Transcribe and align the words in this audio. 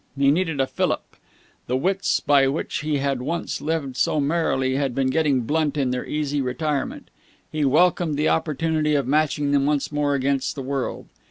He 0.17 0.31
needed 0.31 0.59
a 0.59 0.65
fillip. 0.65 1.15
The 1.67 1.77
wits 1.77 2.21
by 2.21 2.47
which 2.47 2.77
he 2.79 2.97
had 2.97 3.21
once 3.21 3.61
lived 3.61 3.95
so 3.95 4.19
merrily 4.19 4.73
had 4.75 4.95
been 4.95 5.11
getting 5.11 5.41
blunt 5.41 5.77
in 5.77 5.91
their 5.91 6.07
easy 6.07 6.41
retirement. 6.41 7.11
He 7.51 7.65
welcomed 7.65 8.17
the 8.17 8.27
opportunity 8.27 8.95
of 8.95 9.05
matching 9.05 9.51
them 9.51 9.67
once 9.67 9.91
more 9.91 10.15
against 10.15 10.55
the 10.55 10.63
world. 10.63 11.05